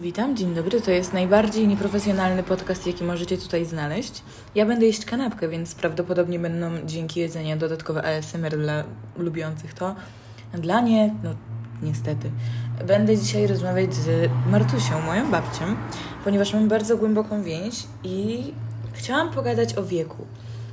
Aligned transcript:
Witam, 0.00 0.36
dzień 0.36 0.54
dobry. 0.54 0.80
To 0.80 0.90
jest 0.90 1.12
najbardziej 1.12 1.68
nieprofesjonalny 1.68 2.42
podcast, 2.42 2.86
jaki 2.86 3.04
możecie 3.04 3.38
tutaj 3.38 3.64
znaleźć. 3.64 4.22
Ja 4.54 4.66
będę 4.66 4.86
jeść 4.86 5.04
kanapkę, 5.04 5.48
więc 5.48 5.74
prawdopodobnie 5.74 6.38
będą 6.38 6.70
dzięki 6.84 7.20
jedzeniu 7.20 7.56
dodatkowe 7.56 8.02
ASMR 8.02 8.58
dla 8.58 8.84
lubiących 9.16 9.74
to. 9.74 9.94
Dla 10.54 10.80
nie, 10.80 11.14
no 11.24 11.30
niestety. 11.82 12.30
Będę 12.86 13.16
dzisiaj 13.16 13.46
rozmawiać 13.46 13.94
z 13.94 14.30
Martusią, 14.50 15.00
moją 15.00 15.30
babcią, 15.30 15.64
ponieważ 16.24 16.54
mam 16.54 16.68
bardzo 16.68 16.96
głęboką 16.96 17.42
więź 17.42 17.74
i 18.04 18.44
chciałam 18.92 19.30
pogadać 19.30 19.78
o 19.78 19.84
wieku. 19.84 20.26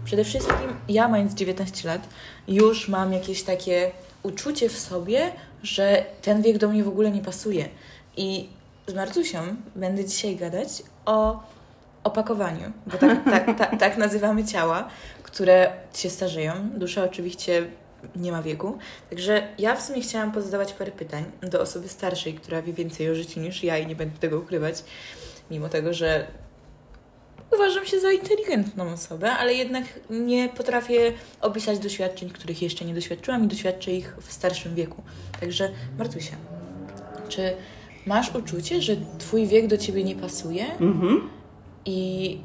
Przede 0.06 0.24
wszystkim 0.24 0.68
ja, 0.90 1.08
mając 1.08 1.34
19 1.34 1.88
lat, 1.88 2.10
już 2.48 2.90
mam 2.90 3.14
jakieś 3.14 3.44
takie 3.44 3.92
uczucie 4.24 4.70
w 4.70 4.80
sobie, 4.80 5.32
że 5.64 6.06
ten 6.22 6.42
wiek 6.42 6.58
do 6.58 6.70
mnie 6.70 6.84
w 6.84 6.88
ogóle 6.88 7.12
nie 7.12 7.22
pasuje. 7.22 7.70
I 8.18 8.50
z 8.88 8.94
Martusią 8.94 9.40
będę 9.76 10.06
dzisiaj 10.06 10.36
gadać 10.36 10.84
o 11.06 11.44
opakowaniu, 12.04 12.72
bo 12.88 12.98
tak, 12.98 13.24
tak, 13.34 13.58
tak, 13.58 13.80
tak 13.80 13.98
nazywamy 13.98 14.46
ciała, 14.46 14.88
które 15.24 15.72
się 15.94 16.10
starzeją. 16.10 16.54
Dusza 16.70 17.04
oczywiście 17.04 17.68
nie 18.16 18.32
ma 18.32 18.42
wieku. 18.42 18.78
Także 19.10 19.48
ja 19.58 19.76
w 19.76 19.82
sumie 19.82 20.02
chciałam 20.02 20.32
pozadawać 20.32 20.74
parę 20.74 20.92
pytań 20.92 21.24
do 21.42 21.62
osoby 21.62 21.88
starszej, 21.88 22.34
która 22.34 22.62
wie 22.62 22.74
więcej 22.74 23.10
o 23.10 23.16
życiu 23.16 23.40
niż 23.40 23.64
ja 23.64 23.78
i 23.78 23.88
nie 23.88 23.96
będę 23.96 24.20
tego 24.20 24.40
ukrywać, 24.40 24.84
mimo 25.52 25.70
tego, 25.70 25.94
że 25.94 26.28
uważam 27.56 27.86
się 27.86 28.00
za 28.00 28.12
inteligentną 28.12 28.94
osobę, 28.94 29.32
ale 29.32 29.54
jednak 29.54 29.84
nie 30.10 30.50
potrafię 30.50 31.14
opisać 31.42 31.80
doświadczeń, 31.80 32.30
których 32.30 32.62
jeszcze 32.62 32.86
nie 32.86 32.94
doświadczyłam 32.94 33.44
i 33.44 33.48
doświadczę 33.48 33.92
ich 33.92 34.16
w 34.22 34.34
starszym 34.34 34.76
wieku. 34.76 35.04
Także 35.40 35.70
Martusia, 35.98 36.36
czy 37.30 37.56
masz 38.06 38.36
uczucie, 38.36 38.82
że 38.82 38.96
twój 39.18 39.48
wiek 39.48 39.68
do 39.68 39.78
ciebie 39.78 40.04
nie 40.04 40.16
pasuje? 40.16 40.66
Mhm. 40.80 41.22
I 41.86 42.40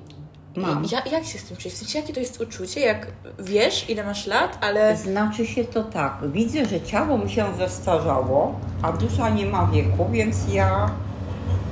Mam. 0.56 0.84
ja, 0.92 1.02
jak 1.12 1.24
się 1.24 1.38
z 1.38 1.44
tym 1.44 1.56
czujesz? 1.56 1.74
W 1.74 1.78
sensie, 1.78 1.98
jakie 1.98 2.12
to 2.12 2.20
jest 2.20 2.40
uczucie, 2.40 2.80
jak 2.80 3.06
wiesz, 3.38 3.90
ile 3.90 4.04
masz 4.04 4.26
lat, 4.26 4.58
ale 4.60 4.96
Znaczy 4.96 5.46
się 5.46 5.64
to 5.64 5.84
tak. 5.84 6.18
Widzę, 6.32 6.64
że 6.66 6.80
ciało 6.80 7.18
mi 7.18 7.30
się 7.30 7.46
zestarzało, 7.58 8.60
a 8.82 8.92
dusza 8.92 9.28
nie 9.30 9.46
ma 9.46 9.66
wieku, 9.66 10.06
więc 10.10 10.36
ja. 10.52 10.90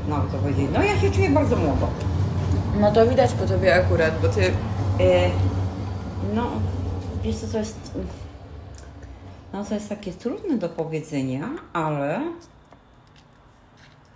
No 0.09 0.17
to 0.33 0.39
powiedzieć. 0.39 0.67
No 0.73 0.83
ja 0.83 1.01
się 1.01 1.11
czuję 1.11 1.31
bardzo 1.31 1.57
młodo. 1.57 1.89
no 2.81 2.93
to 2.93 3.07
widać 3.07 3.33
po 3.33 3.47
tobie 3.47 3.75
akurat, 3.75 4.21
bo 4.23 4.29
ty 4.29 4.53
E, 5.01 5.31
no, 6.35 6.47
wiesz 7.23 7.37
co, 7.37 7.47
to 7.47 7.59
jest. 7.59 7.77
No 9.53 9.65
to 9.65 9.75
jest 9.75 9.89
takie 9.89 10.13
trudne 10.13 10.59
do 10.59 10.69
powiedzenia, 10.69 11.49
ale 11.73 12.21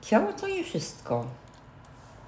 ciało 0.03 0.33
to 0.33 0.49
nie 0.49 0.65
wszystko. 0.65 1.25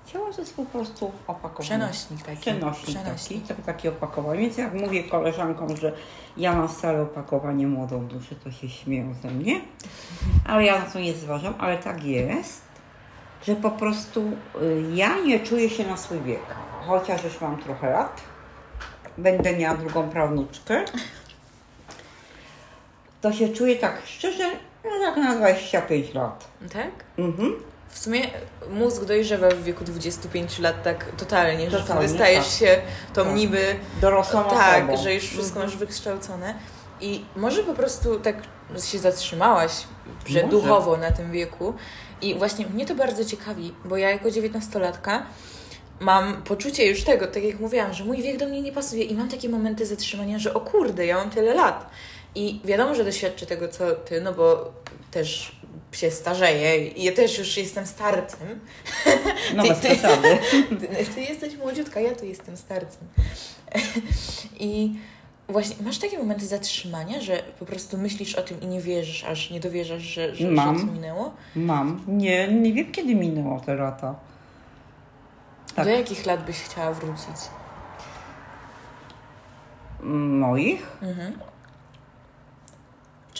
Ciało 0.06 0.32
to 0.32 0.40
jest 0.40 0.56
po 0.56 0.64
prostu 0.64 1.12
opakowanie. 1.26 1.64
przenośnik 1.64 2.22
taki. 2.22 2.40
Przenośnik, 2.40 2.98
taki, 3.04 3.40
tak, 3.40 3.64
takie 3.66 3.88
opakowanie. 3.88 4.40
Więc 4.40 4.58
jak 4.58 4.74
mówię 4.74 5.04
koleżankom, 5.04 5.76
że 5.76 5.92
ja 6.36 6.56
mam 6.56 6.68
stare 6.68 7.02
opakowanie 7.02 7.66
młodą 7.66 8.06
duszę, 8.06 8.34
to 8.44 8.50
się 8.50 8.68
śmieją 8.68 9.14
ze 9.22 9.30
mnie. 9.30 9.60
Ale 10.46 10.64
ja 10.64 10.78
na 10.78 10.84
to 10.84 10.98
nie 11.00 11.14
zważam, 11.14 11.54
ale 11.58 11.78
tak 11.78 12.04
jest, 12.04 12.62
że 13.46 13.56
po 13.56 13.70
prostu 13.70 14.20
y, 14.62 14.84
ja 14.94 15.18
nie 15.20 15.40
czuję 15.40 15.70
się 15.70 15.86
na 15.86 15.96
swój 15.96 16.20
wiek. 16.20 16.42
Chociaż 16.86 17.24
już 17.24 17.40
mam 17.40 17.62
trochę 17.62 17.90
lat. 17.90 18.20
Będę 19.18 19.56
miała 19.56 19.76
drugą 19.76 20.10
prawnuczkę. 20.10 20.84
To 23.20 23.32
się 23.32 23.48
czuję 23.48 23.76
tak 23.76 24.02
szczerze, 24.04 24.50
no 24.84 24.90
tak 25.06 25.16
na 25.16 25.34
25 25.34 26.14
lat. 26.14 26.48
Tak? 26.72 26.90
Mhm. 27.18 27.54
W 27.88 27.98
sumie 27.98 28.20
mózg 28.70 29.04
dojrzewa 29.04 29.48
w 29.50 29.62
wieku 29.62 29.84
25 29.84 30.58
lat 30.58 30.82
tak 30.82 31.04
totalnie, 31.16 31.70
że 31.70 31.80
Totalnie, 31.80 32.02
wtedy 32.02 32.14
stajesz 32.18 32.44
tak. 32.48 32.54
się 32.58 32.78
tą 33.14 33.24
Tak. 33.24 33.34
niby 33.34 33.76
Dorosłą 34.00 34.44
tak, 34.44 34.84
osobą. 34.84 35.02
że 35.02 35.14
już 35.14 35.24
wszystko 35.24 35.54
Mhm. 35.60 35.66
masz 35.66 35.76
wykształcone. 35.76 36.54
I 37.00 37.24
może 37.36 37.62
po 37.62 37.74
prostu 37.74 38.20
tak 38.20 38.36
się 38.84 38.98
zatrzymałaś, 38.98 39.72
że 40.26 40.38
Może. 40.42 40.50
duchowo 40.50 40.96
na 40.96 41.10
tym 41.12 41.32
wieku. 41.32 41.74
I 42.22 42.34
właśnie 42.34 42.66
mnie 42.66 42.86
to 42.86 42.94
bardzo 42.94 43.24
ciekawi, 43.24 43.74
bo 43.84 43.96
ja 43.96 44.10
jako 44.10 44.30
dziewiętnastolatka 44.30 45.22
mam 46.00 46.42
poczucie 46.42 46.86
już 46.86 47.04
tego, 47.04 47.26
tak 47.26 47.44
jak 47.44 47.60
mówiłam, 47.60 47.92
że 47.94 48.04
mój 48.04 48.22
wiek 48.22 48.36
do 48.38 48.46
mnie 48.46 48.62
nie 48.62 48.72
pasuje 48.72 49.04
i 49.04 49.14
mam 49.14 49.28
takie 49.28 49.48
momenty 49.48 49.86
zatrzymania, 49.86 50.38
że 50.38 50.54
o 50.54 50.60
kurde, 50.60 51.06
ja 51.06 51.16
mam 51.16 51.30
tyle 51.30 51.54
lat. 51.54 51.90
I 52.34 52.60
wiadomo, 52.64 52.94
że 52.94 53.04
doświadczę 53.04 53.46
tego, 53.46 53.68
co 53.68 53.90
ty, 53.92 54.20
no 54.20 54.32
bo 54.32 54.72
też 55.10 55.56
się 55.92 56.10
starzeję 56.10 56.88
i 56.88 57.04
ja 57.04 57.12
też 57.12 57.38
już 57.38 57.56
jestem 57.56 57.86
starcem. 57.86 58.60
No 59.56 59.62
Ty- 59.62 59.74
ty-. 59.74 59.96
Ty, 60.80 61.04
ty 61.14 61.20
jesteś 61.20 61.56
młodziutka, 61.56 62.00
ja 62.00 62.14
tu 62.14 62.26
jestem 62.26 62.56
starcem. 62.56 63.08
I 64.60 64.94
właśnie 65.48 65.76
masz 65.84 65.98
takie 65.98 66.18
momenty 66.18 66.46
zatrzymania, 66.46 67.20
że 67.20 67.42
po 67.58 67.66
prostu 67.66 67.98
myślisz 67.98 68.34
o 68.34 68.42
tym 68.42 68.60
i 68.60 68.66
nie 68.66 68.80
wierzysz, 68.80 69.24
aż 69.24 69.50
nie 69.50 69.60
dowierzasz, 69.60 70.02
że, 70.02 70.34
że, 70.34 70.48
Mam. 70.50 70.78
że 70.78 70.86
to 70.86 70.92
minęło? 70.92 71.34
Mam. 71.56 72.04
Nie, 72.08 72.48
nie 72.48 72.72
wiem 72.72 72.92
kiedy 72.92 73.14
minęło 73.14 73.60
te 73.60 73.74
lata. 73.74 74.14
Tak. 75.74 75.84
Do 75.84 75.90
jakich 75.90 76.26
lat 76.26 76.44
byś 76.44 76.56
chciała 76.56 76.92
wrócić? 76.92 77.36
Moich? 80.02 80.86
Mhm. 81.02 81.38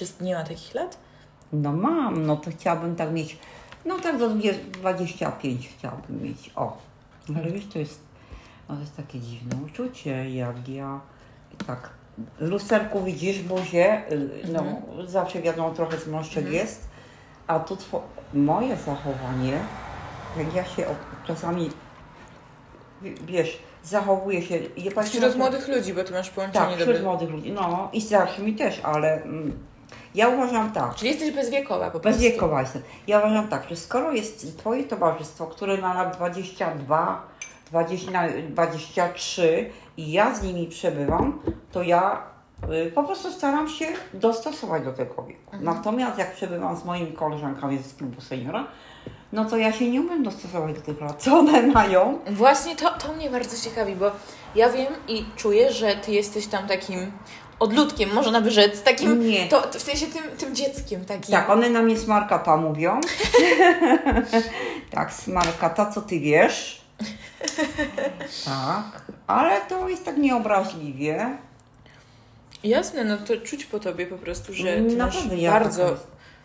Czy 0.07 0.25
nie 0.25 0.35
ma 0.35 0.43
takich 0.43 0.75
lat? 0.75 0.99
No 1.53 1.73
mam, 1.73 2.27
no 2.27 2.37
to 2.37 2.51
chciałabym 2.51 2.97
tak 2.97 3.13
mieć, 3.13 3.39
no 3.85 3.99
tak 3.99 4.19
do 4.19 4.29
20 4.29 4.63
25 4.73 5.69
chciałabym 5.79 6.23
mieć, 6.23 6.51
o. 6.57 6.77
Ale 7.37 7.51
wiesz, 7.51 7.67
to 7.73 7.79
jest, 7.79 8.01
no 8.69 8.75
to 8.75 8.81
jest 8.81 8.97
takie 8.97 9.21
dziwne 9.21 9.57
uczucie, 9.67 10.31
jak 10.31 10.69
ja 10.69 11.01
tak 11.67 11.91
w 12.41 12.49
lusterku 12.49 13.05
widzisz 13.05 13.43
buzię, 13.43 14.13
y, 14.13 14.29
no 14.53 14.65
zawsze 15.07 15.43
wiadomo 15.43 15.71
trochę 15.71 15.99
zmarszczek 15.99 16.51
jest, 16.51 16.89
a 17.47 17.61
tu 17.61 17.77
two, 17.77 18.03
moje 18.35 18.77
zachowanie, 18.77 19.59
jak 20.39 20.55
ja 20.55 20.65
się 20.65 20.85
czasami, 21.27 21.71
wiesz, 23.03 23.59
zachowuję 23.85 24.43
się, 24.43 24.59
ja 24.77 25.03
Wśród 25.03 25.33
to- 25.33 25.39
młodych 25.39 25.69
ludzi, 25.69 25.95
bo 25.95 26.05
ty 26.05 26.13
masz 26.13 26.31
połączenie 26.31 26.67
tak, 26.67 26.81
wśród 26.81 27.03
młodych 27.03 27.31
ludzi, 27.31 27.53
no 27.53 27.91
i 27.93 28.01
starszymi 28.01 28.55
też, 28.55 28.81
ale 28.83 29.23
mm, 29.23 29.59
ja 30.15 30.29
uważam 30.29 30.73
tak, 30.73 30.95
Czyli 30.95 31.11
jesteś 31.11 31.31
bezwiekowa 31.31 31.91
po 31.91 32.01
prostu. 32.01 32.21
Bezwiekowa 32.21 32.61
jestem. 32.61 32.83
Ja 33.07 33.19
uważam 33.19 33.49
tak, 33.49 33.69
że 33.69 33.77
skoro 33.77 34.13
jest 34.13 34.59
Twoje 34.59 34.85
towarzystwo, 34.85 35.47
które 35.47 35.79
ma 35.79 35.95
lat 35.95 36.17
22, 36.17 37.27
20, 37.71 38.11
na 38.11 38.29
23 38.49 39.71
i 39.97 40.13
ja 40.13 40.35
z 40.35 40.43
nimi 40.43 40.67
przebywam, 40.67 41.41
to 41.73 41.83
ja 41.83 42.23
y, 42.87 42.93
po 42.93 43.05
prostu 43.05 43.33
staram 43.33 43.69
się 43.69 43.87
dostosować 44.15 44.85
do 44.85 44.93
tego 44.93 45.23
wieku. 45.23 45.57
Natomiast 45.61 46.19
jak 46.19 46.35
przebywam 46.35 46.77
z 46.77 46.85
moimi 46.85 47.13
koleżankami 47.13 47.79
z 47.79 47.95
klubu 47.95 48.21
seniora, 48.21 48.67
no 49.33 49.45
to 49.45 49.57
ja 49.57 49.73
się 49.73 49.91
nie 49.91 50.01
umiem 50.01 50.23
dostosować 50.23 50.75
do 50.75 50.81
tych 50.81 51.01
lat, 51.01 51.23
co 51.23 51.39
one 51.39 51.63
mają. 51.63 52.19
Właśnie 52.31 52.77
to, 52.77 52.91
to 52.91 53.13
mnie 53.13 53.31
bardzo 53.31 53.69
ciekawi, 53.69 53.97
bo 53.97 54.11
ja 54.55 54.71
wiem 54.71 54.93
i 55.09 55.25
czuję, 55.37 55.73
że 55.73 55.97
ty 55.97 56.13
jesteś 56.13 56.47
tam 56.47 56.69
takim 56.69 57.13
odludkiem, 57.59 58.15
można 58.15 58.41
by 58.41 58.51
rzec, 58.51 58.83
takim, 58.83 59.29
Nie. 59.29 59.49
to, 59.49 59.63
to 59.63 59.79
w 59.79 59.83
sensie 59.83 60.07
tym, 60.07 60.23
tym 60.39 60.55
dzieckiem 60.55 61.05
takim. 61.05 61.33
Tak, 61.33 61.51
one 61.51 61.71
na 61.71 61.83
mnie 61.83 61.99
smarkata 61.99 62.57
mówią. 62.57 63.01
tak, 64.91 65.13
smarkata, 65.13 65.91
co 65.93 66.03
ty 66.03 66.21
wiesz? 66.21 66.83
tak, 68.45 69.03
ale 69.27 69.61
to 69.61 69.89
jest 69.89 70.05
tak 70.05 70.17
nieobraźliwie. 70.17 71.39
Jasne, 72.65 73.05
no 73.05 73.17
to 73.19 73.37
czuć 73.37 73.65
po 73.65 73.81
tobie 73.81 74.07
po 74.07 74.19
prostu, 74.19 74.55
że 74.55 74.77
ty 74.77 74.97
masz 74.97 75.15
Naprawdę 75.15 75.37
ja 75.37 75.51
bardzo, 75.53 75.85
taka- 75.85 76.01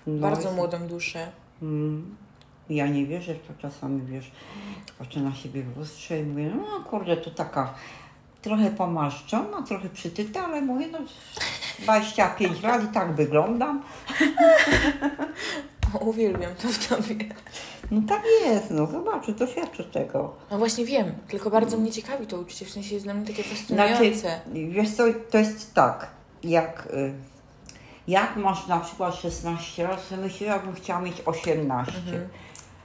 no, 0.07 0.21
bardzo 0.21 0.41
jest- 0.41 0.55
młodą 0.55 0.87
duszę. 0.87 1.27
Mm. 1.61 2.15
Ja 2.69 2.87
nie 2.87 3.05
wierzę 3.05 3.35
to 3.35 3.53
czasami, 3.61 4.01
wiesz, 4.05 4.31
patrzę 4.99 5.19
na 5.19 5.35
siebie 5.35 5.63
w 5.63 5.77
lustrze 5.77 6.19
i 6.19 6.23
mówię, 6.23 6.51
no 6.55 6.83
kurde, 6.89 7.17
to 7.17 7.31
taka 7.31 7.73
trochę 8.41 8.71
pomarszczona, 8.71 9.61
trochę 9.61 9.89
przytyta, 9.89 10.45
ale 10.45 10.61
mówię, 10.61 10.87
no 10.91 10.99
25 11.79 12.61
lat 12.63 12.83
i 12.83 12.87
tak 12.87 13.15
wyglądam. 13.15 13.81
O, 15.93 15.97
uwielbiam 15.97 16.55
to 16.55 16.67
w 16.67 16.87
tobie. 16.87 17.15
No 17.91 18.01
tak 18.07 18.23
jest, 18.45 18.71
no 18.71 18.85
zobaczy, 18.85 19.33
to 19.33 19.47
świadczy 19.47 19.83
tego. 19.83 20.35
No 20.51 20.57
właśnie 20.57 20.85
wiem, 20.85 21.15
tylko 21.27 21.49
bardzo 21.49 21.77
mnie 21.77 21.91
ciekawi 21.91 22.27
to 22.27 22.37
uczucie, 22.37 22.65
w 22.65 22.69
sensie 22.69 22.93
jest 22.93 23.05
dla 23.05 23.13
mnie 23.13 23.27
takie 23.27 23.43
Znaczy, 23.43 23.55
fascynujące. 23.55 24.41
wiesz 24.69 24.89
co, 24.89 25.03
to 25.31 25.37
jest 25.37 25.73
tak, 25.73 26.07
jak, 26.43 26.87
y, 26.93 27.13
jak 28.07 28.35
masz 28.35 28.67
na 28.67 28.79
przykład 28.79 29.15
16 29.15 29.83
lat, 29.83 30.09
to 30.09 30.17
myślę, 30.17 30.47
jakbym 30.47 30.75
chciała 30.75 31.01
mieć 31.01 31.21
18. 31.25 31.93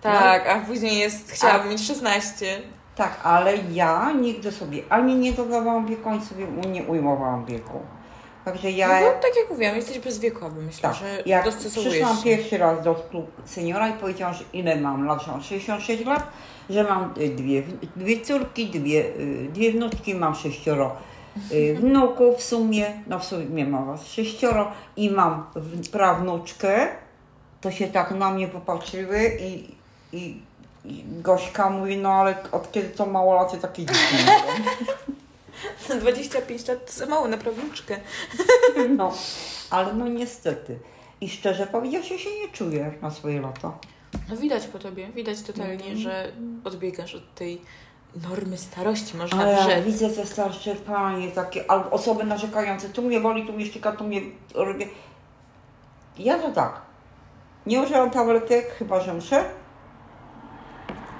Tak, 0.02 0.48
a 0.48 0.60
później 0.60 0.98
jest, 0.98 1.30
chciałabym 1.30 1.68
mieć 1.70 1.86
16. 1.86 2.62
Tak, 2.96 3.20
ale 3.22 3.56
ja 3.56 4.12
nigdy 4.12 4.52
sobie 4.52 4.82
ani 4.88 5.14
nie 5.14 5.32
dodawałam 5.32 5.86
wieku, 5.86 6.08
ani 6.08 6.24
sobie 6.24 6.46
nie 6.70 6.82
ujmowałam 6.82 7.44
wieku. 7.44 7.80
Także 8.44 8.70
No 8.70 8.76
ja... 8.76 8.88
bo 9.00 9.06
tak 9.06 9.36
jak 9.36 9.50
mówiłam, 9.50 9.76
jesteś 9.76 9.98
bezwiekowy, 9.98 10.62
myślę, 10.62 10.82
Tak, 10.82 10.94
że 10.94 11.22
jak 11.26 11.44
dostosowujesz 11.44 11.92
przyszłam 11.94 12.16
się. 12.16 12.22
pierwszy 12.24 12.58
raz 12.58 12.84
do 12.84 12.94
klubu 12.94 13.26
seniora 13.44 13.88
i 13.88 13.92
powiedziałam, 13.92 14.34
że 14.34 14.44
ile 14.52 14.76
mam 14.76 15.04
lat, 15.06 15.22
że 15.22 15.30
mam 15.32 15.42
66 15.42 16.04
lat, 16.06 16.26
że 16.70 16.84
mam 16.84 17.14
y, 17.18 17.28
dwie, 17.28 17.62
dwie 17.96 18.20
córki, 18.20 18.66
dwie, 18.66 19.04
y, 19.04 19.48
dwie 19.52 19.72
wnutki, 19.72 20.14
mam 20.14 20.34
sześcioro 20.34 20.96
y, 21.52 21.76
wnuków 21.80 22.36
w 22.36 22.42
sumie, 22.42 22.86
no 23.06 23.18
w 23.18 23.24
sumie 23.24 23.66
mam 23.66 23.86
was 23.86 24.06
sześcioro 24.06 24.72
i 24.96 25.10
mam 25.10 25.46
prawnuczkę, 25.92 26.88
to 27.60 27.70
się 27.70 27.86
tak 27.86 28.10
na 28.10 28.30
mnie 28.30 28.48
popatrzyły 28.48 29.30
i, 29.40 29.74
i 30.12 30.42
Gośka 31.06 31.70
mówi, 31.70 31.96
no 31.96 32.12
ale 32.12 32.34
od 32.52 32.72
kiedy 32.72 32.88
to 32.88 33.06
mało 33.06 33.34
lat, 33.34 33.50
to 33.50 33.56
takie 33.56 33.86
dzieci 33.86 34.00
mówią. 35.88 36.00
25 36.00 36.68
lat 36.68 36.86
to 36.86 36.92
za 36.92 37.06
mało 37.06 37.28
na 37.28 37.36
prawniczkę. 37.36 37.96
No, 38.96 39.12
ale 39.70 39.92
no 39.94 40.08
niestety. 40.08 40.78
I 41.20 41.28
szczerze 41.30 41.66
powiedziawszy, 41.66 42.18
się 42.18 42.30
nie 42.30 42.48
czuję 42.52 42.92
na 43.02 43.10
swoje 43.10 43.40
lata. 43.40 43.72
No 44.28 44.36
widać 44.36 44.66
po 44.66 44.78
tobie, 44.78 45.08
widać 45.08 45.42
totalnie, 45.42 45.96
że 45.96 46.32
odbiegasz 46.64 47.14
od 47.14 47.34
tej 47.34 47.60
normy 48.28 48.58
starości, 48.58 49.16
można 49.16 49.42
Ale 49.42 49.52
ja 49.52 49.62
rzec. 49.62 49.84
widzę 49.84 50.10
te 50.10 50.26
starsze 50.26 50.74
panie, 50.74 51.30
takie 51.30 51.70
albo 51.70 51.90
osoby 51.90 52.24
narzekające, 52.24 52.88
tu 52.88 53.02
mnie 53.02 53.20
boli, 53.20 53.46
tu 53.46 53.52
mnie 53.52 53.66
ścieka, 53.66 53.92
tu 53.92 54.04
mnie 54.04 54.20
robię. 54.54 54.86
Ja 56.18 56.38
to 56.38 56.50
tak. 56.50 56.80
Nie 57.66 57.82
używam 57.82 58.10
tabletek, 58.10 58.74
chyba 58.78 59.00
że 59.00 59.14
muszę. 59.14 59.44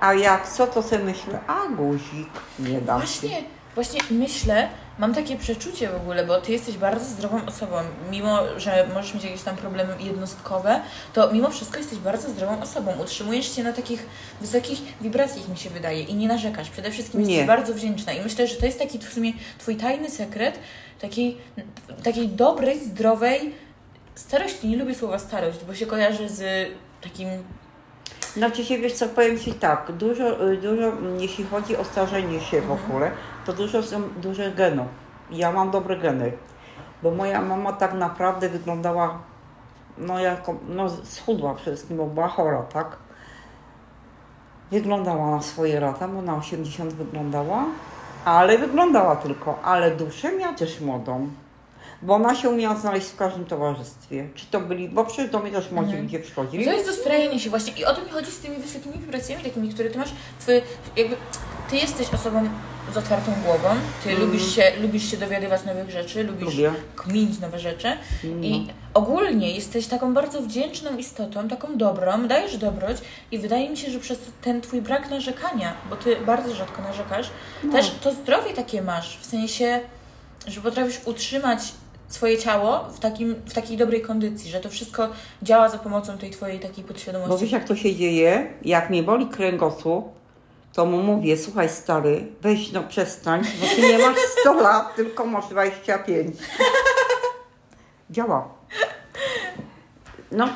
A 0.02 0.14
jak 0.14 0.48
co, 0.48 0.66
to 0.66 0.82
sobie 0.82 1.04
myślę, 1.04 1.38
a 1.46 1.68
guzik 1.68 2.30
nie 2.58 2.80
da 2.80 2.92
się. 2.92 3.06
Właśnie, 3.06 3.42
właśnie 3.74 4.00
myślę, 4.10 4.68
mam 4.98 5.14
takie 5.14 5.36
przeczucie 5.36 5.88
w 5.88 5.94
ogóle, 5.94 6.26
bo 6.26 6.40
ty 6.40 6.52
jesteś 6.52 6.76
bardzo 6.76 7.04
zdrową 7.04 7.46
osobą. 7.46 7.76
Mimo, 8.10 8.38
że 8.56 8.88
możesz 8.94 9.14
mieć 9.14 9.24
jakieś 9.24 9.42
tam 9.42 9.56
problemy 9.56 9.96
jednostkowe, 10.00 10.80
to 11.12 11.32
mimo 11.32 11.50
wszystko 11.50 11.78
jesteś 11.78 11.98
bardzo 11.98 12.28
zdrową 12.30 12.62
osobą. 12.62 12.92
Utrzymujesz 13.02 13.56
się 13.56 13.62
na 13.62 13.72
takich 13.72 14.06
wysokich 14.40 14.78
wibracjach, 15.00 15.48
mi 15.48 15.56
się 15.56 15.70
wydaje, 15.70 16.02
i 16.02 16.14
nie 16.14 16.28
narzekasz. 16.28 16.70
Przede 16.70 16.90
wszystkim 16.90 17.20
Nie. 17.22 17.34
jesteś 17.34 17.46
bardzo 17.46 17.74
wdzięczna. 17.74 18.12
I 18.12 18.20
myślę, 18.20 18.46
że 18.46 18.56
to 18.56 18.66
jest 18.66 18.78
taki 18.78 18.98
w 18.98 19.12
sumie 19.12 19.32
twój 19.58 19.76
tajny 19.76 20.10
sekret 20.10 20.58
takiej, 21.00 21.36
takiej 22.02 22.28
dobrej, 22.28 22.80
zdrowej 22.80 23.54
starości. 24.14 24.68
Nie 24.68 24.76
lubię 24.76 24.94
słowa 24.94 25.18
starość, 25.18 25.58
bo 25.66 25.74
się 25.74 25.86
kojarzy 25.86 26.28
z 26.28 26.70
takim 27.00 27.28
Znaczy 28.34 28.64
się, 28.64 28.78
wiesz 28.78 28.92
co, 28.92 29.08
powiem 29.08 29.38
Ci 29.38 29.54
tak, 29.54 29.92
dużo, 29.92 30.48
y, 30.50 30.56
dużo, 30.56 30.88
mm, 30.88 31.20
jeśli 31.20 31.44
chodzi 31.44 31.76
o 31.76 31.84
starzenie 31.84 32.40
się 32.40 32.60
w 32.60 32.72
ogóle, 32.72 33.10
to 33.46 33.52
dużo 33.52 33.82
są 33.82 34.02
duże 34.02 34.50
genów. 34.50 34.86
Ja 35.30 35.52
mam 35.52 35.70
dobre 35.70 35.96
geny, 35.96 36.32
bo 37.02 37.10
moja 37.10 37.42
mama 37.42 37.72
tak 37.72 37.94
naprawdę 37.94 38.48
wyglądała, 38.48 39.18
no 39.98 40.18
jako, 40.18 40.54
no 40.68 40.88
schudła 41.04 41.54
przede 41.54 41.76
wszystkim, 41.76 41.96
bo 41.96 42.06
była 42.06 42.28
chora, 42.28 42.62
tak? 42.62 42.96
Wyglądała 44.70 45.30
na 45.30 45.42
swoje 45.42 45.80
lata, 45.80 46.08
bo 46.08 46.22
na 46.22 46.36
80 46.36 46.92
wyglądała, 46.92 47.64
ale 48.24 48.58
wyglądała 48.58 49.16
tylko, 49.16 49.62
ale 49.62 49.90
duszę 49.90 50.36
miała 50.36 50.52
też 50.52 50.80
młodą. 50.80 51.28
Bo 52.02 52.14
ona 52.14 52.34
się 52.34 52.48
umiała 52.48 52.76
znaleźć 52.76 53.06
w 53.06 53.16
każdym 53.16 53.44
towarzystwie. 53.44 54.28
Czy 54.34 54.46
to 54.46 54.60
byli, 54.60 54.88
bo 54.88 55.04
przecież 55.04 55.30
do 55.30 55.38
mnie 55.38 55.50
też 55.50 55.70
młodzi 55.70 55.86
Mhm. 55.88 56.04
ludzie 56.04 56.18
przychodzili. 56.20 56.64
To 56.64 56.72
jest 56.72 56.86
dostrajenie 56.86 57.40
się 57.40 57.50
właśnie. 57.50 57.72
I 57.72 57.84
o 57.84 57.94
to 57.94 58.02
mi 58.04 58.08
chodzi 58.10 58.30
z 58.30 58.38
tymi 58.38 58.56
wysokimi 58.56 58.98
wibracjami, 58.98 59.42
takimi, 59.44 59.68
które 59.68 59.90
ty 59.90 59.98
masz. 59.98 60.10
Twoje, 60.40 60.62
jakby, 60.96 61.16
ty 61.70 61.76
jesteś 61.76 62.14
osobą 62.14 62.48
z 62.94 62.96
otwartą 62.96 63.32
głową, 63.44 63.68
ty 64.04 64.14
lubisz, 64.16 64.54
się, 64.54 64.72
lubisz 64.80 65.10
się 65.10 65.16
dowiadywać 65.16 65.64
nowych 65.64 65.90
rzeczy, 65.90 66.24
lubisz. 66.24 66.44
Lubię. 66.56 66.72
kminić 66.96 67.40
nowe 67.40 67.58
rzeczy 67.58 67.88
i 68.42 68.64
No. 68.68 68.72
ogólnie 68.94 69.50
jesteś 69.50 69.86
taką 69.86 70.14
bardzo 70.14 70.42
wdzięczną 70.42 70.96
istotą, 70.96 71.48
taką 71.48 71.76
dobrą, 71.76 72.26
dajesz 72.28 72.56
dobroć 72.56 72.96
i 73.30 73.38
wydaje 73.38 73.70
mi 73.70 73.76
się, 73.76 73.90
że 73.90 73.98
przez 74.00 74.18
ten 74.42 74.60
twój 74.60 74.82
brak 74.82 75.10
narzekania, 75.10 75.72
bo 75.90 75.96
ty 75.96 76.16
bardzo 76.16 76.54
rzadko 76.54 76.82
narzekasz, 76.82 77.30
No. 77.64 77.72
też 77.72 77.90
to 78.00 78.12
zdrowie 78.12 78.54
takie 78.54 78.82
masz, 78.82 79.18
w 79.18 79.26
sensie, 79.26 79.80
że 80.46 80.60
potrafisz 80.60 81.00
utrzymać 81.04 81.58
swoje 82.14 82.38
ciało 82.38 82.84
w, 82.84 82.98
takim, 82.98 83.34
w 83.46 83.54
takiej 83.54 83.76
dobrej 83.76 84.02
kondycji, 84.02 84.50
że 84.50 84.60
to 84.60 84.68
wszystko 84.68 85.08
działa 85.42 85.68
za 85.68 85.78
pomocą 85.78 86.18
tej 86.18 86.30
twojej 86.30 86.60
takiej 86.60 86.84
Bo 86.84 86.88
podświadomości. 86.88 87.42
wiesz 87.44 87.52
jak 87.52 87.64
to 87.64 87.76
się 87.76 87.94
dzieje? 87.96 88.52
Jak 88.62 88.90
mnie 88.90 89.02
boli 89.02 89.26
kręgosłup, 89.26 90.04
to 90.72 90.86
mu 90.86 91.02
mówię, 91.02 91.36
słuchaj 91.36 91.68
stary, 91.68 92.26
weź 92.42 92.72
no 92.72 92.82
przestań, 92.82 93.42
bo 93.60 93.66
ty 93.66 93.82
nie 93.82 93.98
masz 93.98 94.16
100 94.40 94.52
lat, 94.62 94.96
tylko 94.96 95.26
masz 95.26 95.48
25. 95.48 96.36
Działa. 98.10 98.48
No, 100.32 100.48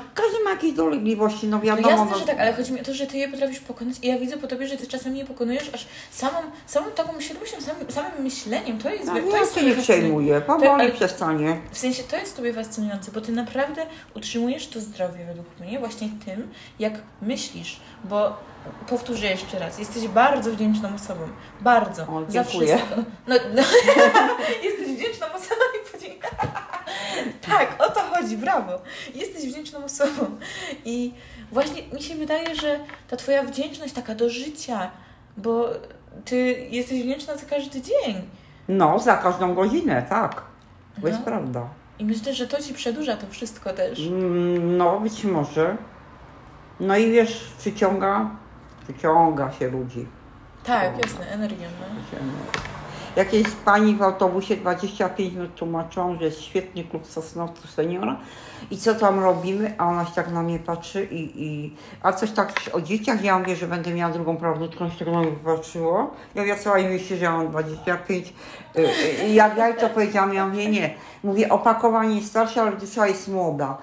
ma 0.46 0.50
jakieś 0.50 0.72
dolegliwości, 0.72 1.46
no 1.48 1.56
No 1.56 1.62
wiadomo. 1.62 1.88
jasne, 1.90 2.06
no, 2.10 2.19
że 2.19 2.25
tak, 2.26 2.40
ale 2.40 2.52
chodzi 2.54 2.72
mi 2.72 2.81
o 2.81 2.84
to, 2.84 2.94
że 2.94 3.06
ty 3.06 3.16
je 3.19 3.28
potrafisz 3.28 3.60
pokonać 3.60 3.96
i 4.02 4.06
ja 4.08 4.19
widzę 4.19 4.37
po 4.37 4.46
tobie, 4.46 4.66
że 4.66 4.76
ty 4.76 4.87
czasami 4.87 5.19
je 5.19 5.25
pokonujesz 5.25 5.70
aż 5.75 5.87
samą, 6.10 6.38
samą 6.66 6.90
taką 6.90 7.20
świadomością, 7.20 7.60
samym, 7.60 7.90
samym 7.90 8.22
myśleniem. 8.22 8.78
To 8.78 8.90
jest, 8.90 9.04
no, 9.06 9.12
to 9.14 9.19
ja 9.20 9.38
jest 9.38 9.54
się 9.54 9.62
nie 9.62 9.75
przejmuję, 9.75 10.40
powoli 10.40 10.93
przestanie. 10.93 11.60
W 11.72 11.78
sensie 11.78 12.02
to 12.02 12.16
jest 12.16 12.37
tobie 12.37 12.52
fascynujące, 12.54 13.12
bo 13.12 13.20
ty 13.20 13.32
naprawdę 13.32 13.87
utrzymujesz 14.16 14.69
to 14.69 14.81
zdrowie 14.81 15.25
według 15.26 15.46
mnie 15.60 15.78
właśnie 15.78 16.08
tym, 16.25 16.49
jak 16.78 16.92
myślisz, 17.22 17.81
bo 18.04 18.37
powtórzę 18.88 19.26
jeszcze 19.26 19.58
raz, 19.58 19.78
jesteś 19.78 20.08
bardzo 20.08 20.50
wdzięczną 20.50 20.88
osobą. 20.94 21.20
Bardzo. 21.60 22.02
O, 22.02 22.22
Za 22.28 22.44
dziękuję. 22.44 22.76
wszystko. 22.76 22.94
No, 23.28 23.34
no, 23.54 23.62
jesteś 24.64 24.88
wdzięczną 24.88 25.26
osobą 25.26 25.60
i. 25.82 25.86
tak, 27.48 27.76
o 27.78 27.90
to 27.90 28.00
chodzi, 28.00 28.36
brawo. 28.36 28.72
Jesteś 29.14 29.46
wdzięczną 29.52 29.84
osobą. 29.84 30.36
I 30.84 31.12
właśnie 31.52 31.82
mi 31.92 32.02
się 32.02 32.14
wydaje, 32.14 32.54
że 32.54 32.80
ta 33.08 33.16
twoja 33.16 33.42
wdzięczność 33.42 33.92
taka 33.94 34.14
do 34.14 34.30
życia, 34.30 34.90
bo 35.36 35.68
ty 36.24 36.66
jesteś 36.70 37.02
wdzięczna 37.02 37.36
za 37.36 37.46
każdy 37.46 37.80
dzień. 37.82 38.22
No, 38.68 38.98
za 38.98 39.16
każdą 39.16 39.54
godzinę, 39.54 40.06
tak. 40.10 40.42
To 41.00 41.06
jest 41.08 41.18
No. 41.20 41.24
prawda. 41.24 41.68
I 41.98 42.04
myślę, 42.04 42.34
że 42.34 42.46
to 42.46 42.62
ci 42.62 42.74
przedłuża 42.74 43.16
to 43.16 43.26
wszystko 43.30 43.72
też. 43.72 44.00
Mm, 44.06 44.76
No, 44.76 45.00
być 45.00 45.24
może. 45.24 45.76
No 46.80 46.96
i 46.96 47.12
wiesz, 47.12 47.50
przyciąga, 47.58 48.30
przyciąga 48.84 49.52
się 49.52 49.68
ludzi. 49.68 50.06
Tak, 50.64 50.98
jasne, 51.02 51.26
energią, 51.26 51.66
no. 51.80 51.86
Jakiejś 53.16 53.48
pani 53.64 53.94
w 53.94 54.02
autobusie 54.02 54.56
25 54.56 55.34
minut 55.34 55.54
tłumaczą, 55.54 56.16
że 56.18 56.24
jest 56.24 56.40
świetny 56.40 56.84
klub 56.84 57.06
Sosnowców 57.06 57.70
Seniora 57.70 58.16
i 58.70 58.76
co 58.76 58.94
tam 58.94 59.20
robimy, 59.20 59.74
a 59.78 59.88
ona 59.88 60.04
się 60.04 60.12
tak 60.14 60.32
na 60.32 60.42
mnie 60.42 60.58
patrzy 60.58 61.04
i, 61.04 61.44
i 61.44 61.74
a 62.02 62.12
coś 62.12 62.30
tak 62.30 62.52
o 62.72 62.80
dzieciach, 62.80 63.24
ja 63.24 63.38
mówię, 63.38 63.56
że 63.56 63.66
będę 63.66 63.94
miała 63.94 64.12
drugą 64.12 64.36
prawdutką, 64.36 64.90
się 64.90 64.98
tak 64.98 65.14
na 65.14 65.20
mnie 65.20 65.32
patrzyło. 65.32 66.11
Ja 66.35 66.42
mówię, 66.42 66.56
co 66.56 66.76
i 66.76 66.88
myśli, 66.88 67.16
że 67.16 67.25
ja 67.25 67.32
mam 67.37 67.49
25. 67.49 68.35
Y, 68.76 68.80
y, 68.80 69.28
Jak 69.28 69.56
ja 69.56 69.73
to 69.73 69.88
powiedziałam, 69.88 70.35
ja 70.35 70.46
mówię, 70.46 70.70
nie. 70.70 70.94
Mówię, 71.25 71.49
opakowanie 71.49 72.16
jest 72.16 72.28
starsze, 72.28 72.62
ale 72.62 72.73
dusza 72.73 73.06
jest 73.06 73.28
młoda. 73.28 73.78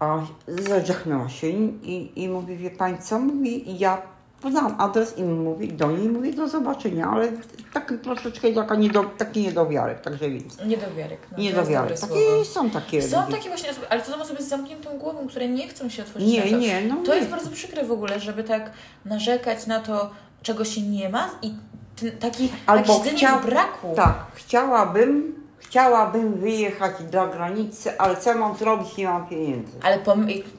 A 0.00 0.18
zażachnęła 0.48 1.28
się 1.28 1.46
i, 1.46 1.90
i, 1.92 2.24
i 2.24 2.28
mówi, 2.28 2.56
wie 2.56 2.70
pani 2.70 2.98
co? 2.98 3.18
Mówi, 3.18 3.70
i 3.70 3.78
ja 3.78 4.13
podałam 4.44 4.74
adres 4.80 5.18
i 5.18 5.22
mówi 5.22 5.68
do 5.72 5.90
niej, 5.90 6.08
mówi 6.08 6.34
do 6.34 6.48
zobaczenia, 6.48 7.06
ale 7.10 7.28
tak 7.72 7.92
troszeczkę 8.02 8.52
taka 8.52 8.74
niedo, 8.74 9.04
taki 9.18 9.40
niedowiarek, 9.42 10.00
także 10.00 10.30
więc. 10.30 10.58
Niedowiarek. 10.66 11.18
No, 11.32 11.38
Niedowiarek. 11.38 12.00
Takie 12.00 12.44
są 12.44 12.70
takie 12.70 13.02
Są 13.02 13.20
ludzie. 13.20 13.36
takie 13.36 13.48
właśnie 13.48 13.70
osoby, 13.70 13.86
ale 13.90 14.02
to 14.02 14.12
są 14.12 14.22
osoby 14.22 14.42
z 14.42 14.48
zamkniętą 14.48 14.98
głową, 14.98 15.26
które 15.26 15.48
nie 15.48 15.68
chcą 15.68 15.88
się 15.88 16.02
otworzyć 16.02 16.28
Nie, 16.28 16.44
na 16.44 16.50
to. 16.50 16.56
nie, 16.56 16.80
no 16.88 16.96
To 16.96 17.12
nie. 17.12 17.18
jest 17.18 17.30
bardzo 17.30 17.50
przykre 17.50 17.84
w 17.84 17.92
ogóle, 17.92 18.20
żeby 18.20 18.44
tak 18.44 18.70
narzekać 19.04 19.66
na 19.66 19.80
to, 19.80 20.10
czego 20.42 20.64
się 20.64 20.82
nie 20.82 21.08
ma 21.08 21.30
i 21.42 21.54
ten, 22.00 22.18
taki 22.18 22.48
Albo 22.66 22.98
tak 22.98 23.12
chciał- 23.14 23.40
w 23.40 23.46
braku. 23.46 23.92
Tak, 23.96 24.14
chciałabym, 24.34 25.34
chciałabym 25.58 26.34
wyjechać 26.34 26.92
do 27.10 27.26
granicy, 27.26 27.98
ale 27.98 28.16
co 28.16 28.34
mam 28.34 28.56
zrobić, 28.56 28.96
nie 28.96 29.04
mam 29.08 29.26
pieniędzy. 29.26 29.72
Ale 29.82 29.98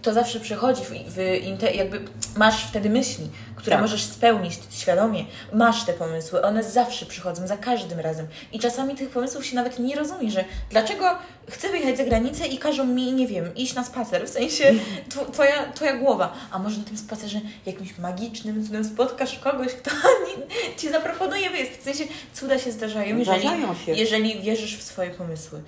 to 0.02 0.14
zawsze 0.14 0.40
przychodzi 0.40 0.82
w, 0.84 1.14
w 1.14 1.76
jakby 1.76 2.00
masz 2.38 2.68
wtedy 2.68 2.90
myśli, 2.90 3.30
które 3.56 3.72
Tak. 3.76 3.82
możesz 3.82 4.04
spełnić 4.04 4.54
świadomie. 4.70 5.26
Masz 5.54 5.84
te 5.86 5.94
pomysły, 5.94 6.42
one 6.42 6.64
zawsze 6.64 7.06
przychodzą, 7.06 7.48
za 7.48 7.58
każdym 7.58 8.00
razem. 8.00 8.28
I 8.52 8.60
czasami 8.60 8.96
tych 8.96 9.10
pomysłów 9.10 9.46
się 9.46 9.56
nawet 9.56 9.80
nie 9.80 9.96
rozumie, 9.96 10.32
że 10.32 10.44
dlaczego 10.70 11.18
chcę 11.50 11.70
wyjechać 11.70 11.98
za 11.98 12.04
granicę 12.04 12.48
i 12.48 12.58
każą 12.58 12.86
mi, 12.86 13.14
nie 13.14 13.28
wiem, 13.28 13.56
iść 13.56 13.74
na 13.74 13.84
spacer, 13.84 14.26
w 14.28 14.30
sensie 14.30 14.64
tw- 15.12 15.32
twoja, 15.32 15.72
twoja 15.74 15.98
głowa. 15.98 16.34
A 16.52 16.60
może 16.60 16.78
na 16.78 16.84
tym 16.84 16.98
spacerze 16.98 17.40
jakimś 17.66 17.98
magicznym 17.98 18.66
cudem 18.66 18.86
spotkasz 18.86 19.40
kogoś, 19.40 19.68
kto 19.74 19.92
ci 20.78 20.90
zaproponuje 20.90 21.50
wyjazd. 21.50 21.72
W 21.72 21.84
sensie 21.84 22.04
cuda 22.34 22.60
się 22.60 22.72
zdarzają, 22.72 23.18
jeżeli, 23.18 23.40
Zdarzają 23.42 23.76
się. 23.76 23.92
jeżeli 23.92 24.42
wierzysz 24.42 24.78
w 24.78 24.84
swoje 24.84 25.10
pomysły. 25.10 25.62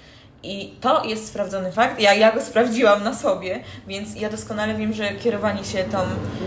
I 0.44 0.74
to 0.82 1.06
jest 1.06 1.28
sprawdzony 1.28 1.72
fakt. 1.72 2.00
Ja, 2.00 2.14
ja 2.14 2.32
go 2.32 2.42
sprawdziłam 2.42 3.04
na 3.04 3.14
sobie, 3.14 3.64
więc 3.88 4.16
ja 4.16 4.30
doskonale 4.30 4.76
wiem, 4.76 4.94
że 4.94 5.14
kierowanie 5.14 5.64
się 5.64 5.84
tą. 5.84 5.98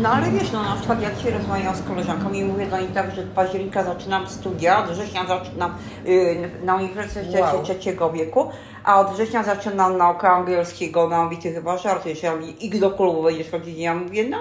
No 0.03 0.09
ale 0.09 0.31
wiesz, 0.31 0.53
no 0.53 0.63
na 0.63 0.77
przykład 0.77 1.03
jak 1.03 1.21
się 1.21 1.31
rozmawiam 1.31 1.77
z 1.77 1.83
koleżanką 1.83 2.33
i 2.33 2.45
mówię 2.45 2.67
do 2.67 2.79
niej 2.79 2.89
tak, 2.89 3.15
że 3.15 3.23
z 3.23 3.29
października 3.29 3.85
zaczynam 3.85 4.29
studia, 4.29 4.83
do 4.83 4.93
września 4.93 5.27
zaczynam 5.27 5.75
y, 6.07 6.51
na 6.65 6.77
Uniwersytecie 6.77 7.41
Wow. 7.41 7.63
Trzeciego 7.63 8.11
Wieku, 8.13 8.51
A 8.85 9.01
od 9.01 9.13
września 9.13 9.43
zaczynam 9.43 9.97
naukę 9.97 10.29
angielskiego, 10.29 11.09
no 11.09 11.31
i 11.31 11.37
ty 11.37 11.53
chyba 11.53 11.79
żartujesz, 11.79 12.23
ja 12.23 12.37
mówię, 12.37 12.51
i 12.51 12.81
do 12.81 12.91
klubu 12.91 13.23
będziesz 13.23 13.51
chodzić? 13.51 13.79
Ja 13.79 13.95
mówię, 13.95 14.29
no, 14.29 14.39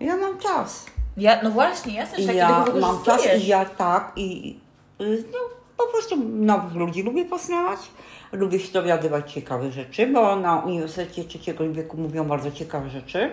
ja 0.00 0.16
mam 0.16 0.38
czas. 0.38 0.86
Ja, 1.16 1.42
no 1.42 1.50
właśnie, 1.50 1.94
ja 1.94 2.06
też 2.06 2.26
tak 2.26 2.36
ja 2.36 2.64
mam 2.80 3.02
czas 3.02 3.26
i 3.40 3.46
ja 3.46 3.64
tak 3.64 4.12
i 4.16 4.58
y, 5.00 5.24
no, 5.32 5.38
po 5.76 5.92
prostu 5.92 6.16
nowych 6.28 6.74
ludzi 6.74 7.02
lubię 7.02 7.24
poznawać. 7.24 7.80
Lubię 8.32 8.60
się 8.60 8.72
dowiadywać 8.72 9.32
ciekawe 9.32 9.72
rzeczy, 9.72 10.06
bo 10.06 10.36
na 10.36 10.56
Uniwersytecie 10.58 11.24
Trzeciego 11.24 11.72
Wieku 11.72 11.96
mówią 11.96 12.24
bardzo 12.24 12.50
ciekawe 12.52 12.90
rzeczy. 12.90 13.30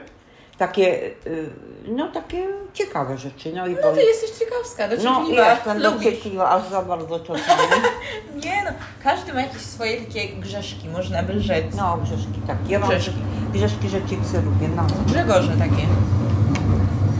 Takie, 0.57 1.05
y, 1.27 1.49
no 1.87 2.11
takie 2.11 2.47
ciekawe 2.73 3.17
rzeczy. 3.17 3.53
No 3.55 3.67
i 3.67 3.75
No 3.75 3.91
ty 3.93 4.03
jesteś 4.03 4.29
ciekawska, 4.29 4.87
no 4.87 4.95
dociekliwa, 4.95 5.53
jestem 5.53 5.81
dociekliwa, 5.81 6.49
aż 6.49 6.69
za 6.69 6.81
bardzo 6.81 7.19
czasami. 7.19 7.61
Nie 8.45 8.63
no, 8.65 8.71
każdy 9.03 9.33
ma 9.33 9.41
jakieś 9.41 9.61
swoje 9.61 10.01
takie 10.01 10.27
grzeszki, 10.27 10.89
można 10.89 11.23
by 11.23 11.41
rzec. 11.41 11.65
No 11.77 11.97
grzeszki 12.03 12.41
tak. 12.47 12.57
Ja 12.69 12.79
mam 12.79 12.89
Grzeszki. 12.89 13.13
grzeszki 13.53 13.89
rzeczy 13.89 14.15
lubię, 14.45 14.67
no. 14.75 14.87
Grzegorze 15.07 15.51
takie. 15.57 15.87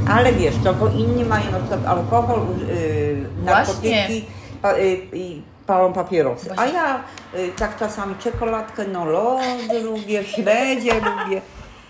Ale 0.10 0.34
wiesz, 0.34 0.56
to 0.64 0.74
bo 0.74 0.88
inni 0.88 1.26
mają 1.26 1.52
na 1.52 1.60
przykład 1.60 1.86
alkohol, 1.86 2.40
yy, 2.68 3.26
narkotyki 3.44 4.26
pa, 4.62 4.78
yy, 4.78 4.98
i 5.14 5.42
palą 5.70 5.94
papierosy. 5.94 6.50
A 6.58 6.66
ja 6.66 7.04
yy, 7.34 7.52
tak 7.58 7.80
czasami 7.80 8.16
czekoladkę, 8.16 8.86
no 8.88 9.06
lody 9.06 9.80
lubię, 9.84 10.24
śledzie 10.24 10.94
lubię, 10.94 11.42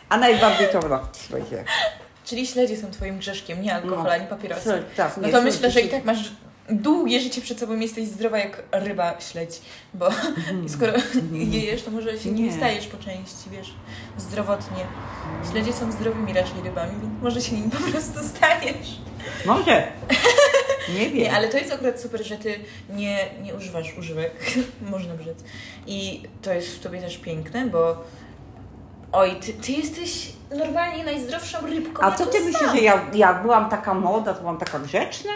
a 0.10 0.18
najbardziej 0.18 0.68
to 0.70 0.88
lody 0.88 1.08
śledzie. 1.28 1.64
Czyli 2.26 2.48
śledzie 2.48 2.78
są 2.78 2.92
twoim 2.92 3.18
grzeszkiem, 3.18 3.62
nie 3.62 3.76
alkohol, 3.76 4.04
No. 4.06 4.12
ani 4.12 4.28
papierosy. 4.28 4.84
Tak, 4.98 5.18
No 5.18 5.30
to 5.30 5.42
myślę, 5.42 5.72
że 5.72 5.82
i 5.82 5.90
tak 5.90 6.06
masz 6.06 6.32
długie 6.70 7.20
życie 7.20 7.42
przed 7.42 7.60
sobą, 7.60 7.76
jesteś 7.76 8.08
zdrowa 8.08 8.38
jak 8.38 8.64
ryba 8.72 9.14
śledź, 9.32 9.62
bo 9.94 10.10
skoro 10.76 10.94
je 11.32 11.60
jesz, 11.66 11.84
to 11.84 11.92
może 11.92 12.20
się 12.20 12.32
nie 12.32 12.44
Nie. 12.44 12.54
stajesz 12.54 12.88
po 12.88 12.98
części, 12.98 13.50
wiesz, 13.52 13.74
zdrowotnie. 14.18 14.84
Śledzie 15.52 15.74
są 15.74 15.92
zdrowymi 15.92 16.34
raczej 16.34 16.62
rybami, 16.64 16.92
więc 17.02 17.24
może 17.24 17.42
się 17.42 17.56
nimi 17.56 17.72
po 17.72 17.92
prostu 17.92 18.20
staniesz. 18.38 18.98
Może. 19.46 19.88
Nie 20.93 21.10
wiem. 21.10 21.17
Nie, 21.17 21.34
ale 21.36 21.48
to 21.48 21.58
jest 21.58 21.74
akurat 21.74 22.01
super, 22.01 22.24
że 22.25 22.38
ty 22.38 22.60
nie, 22.89 23.17
nie 23.41 23.55
używasz 23.55 23.98
używek, 23.98 24.31
można 24.91 25.13
by. 25.13 25.24
I 25.88 26.24
to 26.41 26.53
jest 26.53 26.75
w 26.75 26.79
tobie 26.79 27.01
też 27.01 27.17
piękne, 27.17 27.65
bo 27.65 28.03
oj, 29.12 29.36
ty, 29.36 29.53
ty 29.53 29.72
jesteś 29.72 30.31
normalnie 30.58 31.03
najzdrowszą 31.03 31.58
rybką. 31.67 32.03
A 32.03 32.12
co 32.12 32.25
ty 32.25 32.39
myślisz, 32.39 32.72
że 32.72 32.77
ja, 32.79 33.05
ja 33.13 33.34
byłam 33.34 33.69
taka 33.69 33.93
młoda, 33.93 34.34
to 34.34 34.39
byłam 34.39 34.58
taka 34.58 34.79
grzeczna? 34.79 35.31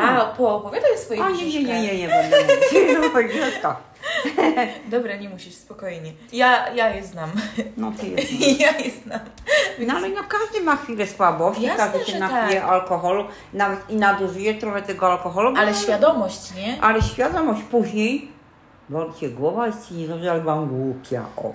A, 0.00 0.24
poopowiadaj 0.24 0.94
o 0.94 0.98
swoich 0.98 1.22
A 1.22 1.30
nie, 1.30 1.46
nie, 1.46 1.62
nie, 1.62 1.64
grzeszkach. 1.64 1.82
nie, 1.82 1.98
nie 1.98 2.08
będę 2.08 2.36
mówić. 3.08 3.34
Dobra, 4.90 5.16
nie 5.16 5.28
musisz, 5.28 5.54
spokojnie. 5.54 6.12
Ja, 6.32 6.74
ja 6.74 6.88
je 6.88 7.04
znam. 7.04 7.30
No 7.76 7.92
ty 8.00 8.06
jest. 8.06 8.32
ja 8.60 8.78
je 8.78 8.90
znam. 9.04 9.20
No 9.78 9.94
ale 9.94 10.08
no 10.08 10.20
każdy 10.28 10.60
ma 10.64 10.76
chwilę 10.76 11.06
słabości, 11.06 11.62
Jasne, 11.62 11.84
każdy 11.84 12.12
się 12.12 12.18
napije 12.18 12.60
tak. 12.60 12.70
alkoholu, 12.70 13.24
nawet 13.52 13.90
i 13.90 13.96
nadużyje 13.96 14.54
trochę 14.54 14.82
tego 14.82 15.12
alkoholu. 15.12 15.54
Ale 15.56 15.74
świadomość, 15.74 16.54
nie? 16.54 16.82
Ale 16.82 17.02
świadomość 17.02 17.62
później, 17.62 18.28
bo 18.88 19.12
cię 19.12 19.28
głowa 19.28 19.66
jest 19.66 19.88
ci 19.88 19.94
niedobrze, 19.94 20.30
ale 20.30 20.44
mam 20.44 20.68
głupia, 20.68 21.24
o. 21.36 21.52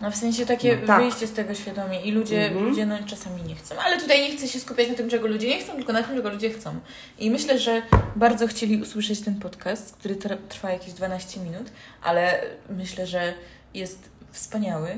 No 0.00 0.10
w 0.10 0.16
sensie 0.16 0.46
takie 0.46 0.76
No 0.76 0.86
tak. 0.86 1.00
wyjście 1.02 1.26
z 1.26 1.32
tego 1.32 1.54
świadomie 1.54 2.00
i 2.00 2.12
ludzie, 2.12 2.46
Mhm. 2.46 2.64
ludzie 2.68 2.86
no 2.86 2.98
czasami 3.06 3.42
nie 3.42 3.54
chcą, 3.54 3.74
ale 3.78 4.00
tutaj 4.00 4.20
nie 4.30 4.36
chcę 4.36 4.48
się 4.48 4.60
skupiać 4.60 4.88
na 4.88 4.94
tym, 4.94 5.10
czego 5.10 5.28
ludzie 5.28 5.48
nie 5.48 5.58
chcą, 5.58 5.76
tylko 5.76 5.92
na 5.92 6.02
tym, 6.02 6.16
czego 6.16 6.30
ludzie 6.30 6.50
chcą. 6.50 6.80
I 7.18 7.30
myślę, 7.30 7.58
że 7.58 7.82
bardzo 8.16 8.46
chcieli 8.46 8.82
usłyszeć 8.82 9.20
ten 9.20 9.34
podcast, 9.40 9.96
który 9.96 10.16
tr- 10.16 10.38
trwa 10.48 10.70
jakieś 10.70 10.92
12 10.92 11.40
minut, 11.40 11.70
ale 12.02 12.40
myślę, 12.70 13.06
że 13.06 13.34
jest 13.74 14.08
wspaniały. 14.32 14.88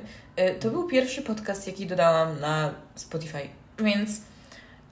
Y, 0.41 0.55
To 0.61 0.71
był 0.71 0.89
pierwszy 0.89 1.23
podcast, 1.23 1.67
jaki 1.67 1.87
dodałam 1.87 2.41
na 2.41 2.75
Spotify, 2.95 3.41
więc 3.79 4.11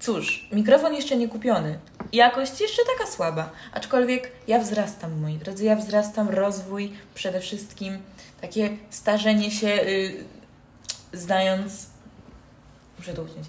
cóż, 0.00 0.48
mikrofon 0.52 0.94
jeszcze 0.94 1.16
nie 1.16 1.28
kupiony. 1.28 1.78
Jakość 2.12 2.60
jeszcze 2.60 2.82
taka 2.96 3.10
słaba, 3.10 3.50
aczkolwiek 3.72 4.32
ja 4.48 4.58
wzrastam, 4.58 5.20
moi 5.20 5.34
drodzy, 5.34 5.64
ja 5.64 5.76
wzrastam, 5.76 6.28
rozwój 6.28 6.92
przede 7.14 7.40
wszystkim, 7.40 7.98
takie 8.40 8.70
starzenie 8.90 9.50
się, 9.50 9.68
y, 9.68 10.24
znając, 11.12 11.86
muszę 12.98 13.14
to 13.14 13.22
uciąć, 13.22 13.46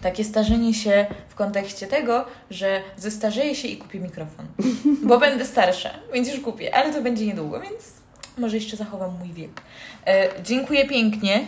takie 0.00 0.24
starzenie 0.24 0.74
się 0.74 1.06
w 1.28 1.34
kontekście 1.34 1.86
tego, 1.86 2.24
że 2.50 2.82
zestarzeję 2.96 3.54
się 3.54 3.68
i 3.68 3.76
kupię 3.76 4.00
mikrofon, 4.00 4.46
bo 5.08 5.18
będę 5.18 5.44
starsza, 5.44 5.90
więc 6.12 6.28
już 6.28 6.40
kupię, 6.40 6.74
ale 6.74 6.92
to 6.92 7.02
będzie 7.02 7.26
niedługo, 7.26 7.60
więc 7.60 7.92
może 8.38 8.56
jeszcze 8.56 8.76
zachowam 8.76 9.18
mój 9.18 9.32
wiek. 9.32 9.60
E, 10.06 10.42
dziękuję 10.42 10.88
pięknie, 10.88 11.46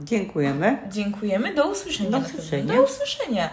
Dziękujemy. 0.00 0.78
dziękujemy, 0.88 1.54
do 1.54 1.70
usłyszenia. 1.70 2.10
Do 2.10 2.18
usłyszenia. 2.18 2.74
Do 2.74 2.82
usłyszenia. 2.82 3.50